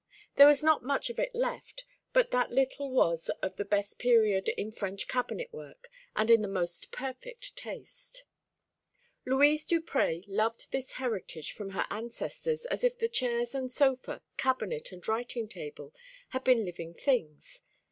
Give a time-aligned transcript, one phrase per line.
[0.35, 4.49] There was not much of it left, but that little was of the best period
[4.49, 8.23] in French cabinet work, and in the most perfect taste.
[9.27, 14.91] Louise Duprez loved this heritage from her ancestors as if the chairs and sofa, cabinet
[14.91, 15.93] and writing table,
[16.29, 17.61] had been living things.